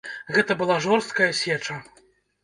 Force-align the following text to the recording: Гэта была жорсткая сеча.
Гэта 0.35 0.55
была 0.61 0.77
жорсткая 0.85 1.27
сеча. 1.41 1.77